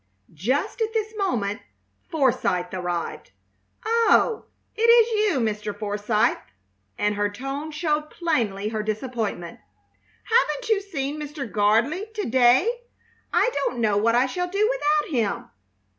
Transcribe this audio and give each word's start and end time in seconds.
Just 0.33 0.81
at 0.81 0.93
this 0.93 1.13
moment 1.15 1.61
Forsythe 2.09 2.73
arrived. 2.73 3.29
"Oh, 3.85 4.45
it 4.75 4.81
is 4.89 5.29
you, 5.29 5.39
Mr. 5.39 5.77
Forsythe!" 5.77 6.39
And 6.97 7.13
her 7.13 7.29
tone 7.29 7.69
showed 7.69 8.09
plainly 8.09 8.69
her 8.69 8.81
disappointment. 8.81 9.59
"Haven't 10.23 10.69
you 10.69 10.81
seen 10.81 11.19
Mr. 11.21 11.47
Gardley 11.47 12.07
to 12.15 12.25
day? 12.25 12.79
I 13.31 13.51
don't 13.53 13.77
know 13.77 13.95
what 13.95 14.15
I 14.15 14.25
shall 14.25 14.47
do 14.47 14.67
without 14.67 15.11
him." 15.15 15.51